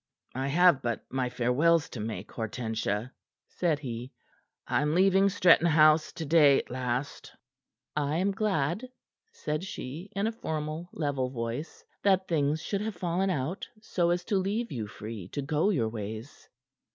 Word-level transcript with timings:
"I 0.33 0.47
have 0.47 0.81
but 0.81 1.05
my 1.11 1.29
farewells 1.29 1.87
to 1.89 1.99
make, 1.99 2.31
Hortensia," 2.31 3.11
said 3.49 3.77
he. 3.77 4.11
"I 4.65 4.81
am 4.81 4.95
leaving 4.95 5.29
Stretton 5.29 5.67
House, 5.67 6.11
to 6.13 6.25
day, 6.25 6.57
at 6.57 6.71
last." 6.71 7.31
"I 7.95 8.15
am 8.17 8.31
glad," 8.31 8.89
said 9.31 9.63
she, 9.63 10.09
in 10.15 10.25
a 10.25 10.31
formal, 10.31 10.89
level 10.91 11.29
voice, 11.29 11.83
"that 12.01 12.27
things 12.27 12.63
should 12.63 12.81
have 12.81 12.95
fallen 12.95 13.29
out 13.29 13.67
so 13.79 14.09
as 14.09 14.23
to 14.23 14.37
leave 14.37 14.71
you 14.71 14.87
free 14.87 15.27
to 15.33 15.41
go 15.43 15.69
your 15.69 15.89
ways." 15.89 16.49